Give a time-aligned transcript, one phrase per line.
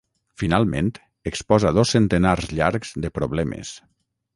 [0.43, 0.89] Finalment,
[1.33, 3.81] exposa dos centenars llargs de problemes.